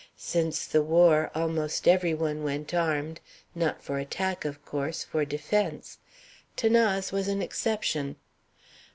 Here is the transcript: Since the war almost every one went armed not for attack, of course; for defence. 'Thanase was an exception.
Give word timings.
Since 0.17 0.65
the 0.65 0.81
war 0.81 1.29
almost 1.35 1.87
every 1.87 2.15
one 2.15 2.41
went 2.41 2.73
armed 2.73 3.19
not 3.53 3.83
for 3.83 3.99
attack, 3.99 4.45
of 4.45 4.65
course; 4.65 5.03
for 5.03 5.25
defence. 5.25 5.99
'Thanase 6.57 7.11
was 7.11 7.27
an 7.27 7.43
exception. 7.43 8.15